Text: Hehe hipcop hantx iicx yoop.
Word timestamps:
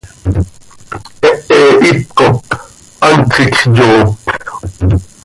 Hehe 1.47 1.67
hipcop 1.83 2.37
hantx 3.05 3.31
iicx 3.41 3.57
yoop. 3.75 4.09